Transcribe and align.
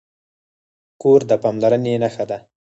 کور 1.01 1.21
د 1.29 1.31
پاملرنې 1.43 1.93
نښه 2.03 2.25
ده. 2.29 2.37